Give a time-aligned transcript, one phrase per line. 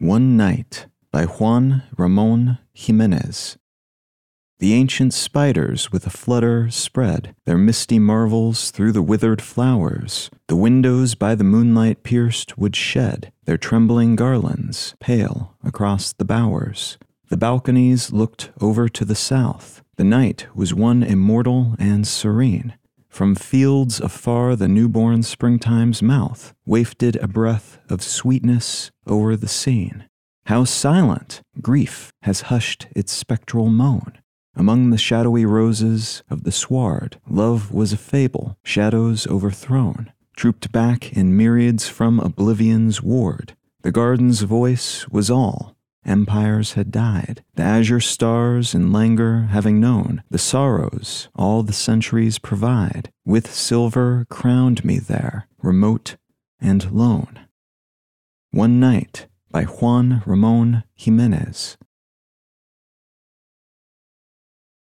[0.00, 3.58] One Night by Juan Ramon Jimenez.
[4.58, 10.30] The ancient spiders with a flutter spread their misty marvels through the withered flowers.
[10.48, 16.96] The windows by the moonlight pierced would shed their trembling garlands pale across the bowers.
[17.28, 19.82] The balconies looked over to the south.
[19.96, 22.72] The night was one immortal and serene.
[23.10, 30.06] From fields afar, the newborn springtime's mouth wafted a breath of sweetness over the scene.
[30.46, 34.18] How silent grief has hushed its spectral moan.
[34.56, 41.12] Among the shadowy roses of the sward, love was a fable, shadows overthrown, trooped back
[41.12, 43.54] in myriads from oblivion's ward.
[43.82, 50.22] The garden's voice was all, Empires had died, the azure stars in languor having known
[50.30, 56.16] the sorrows all the centuries provide, with silver crowned me there, remote
[56.60, 57.40] and lone.
[58.50, 61.76] One Night by Juan Ramon Jimenez.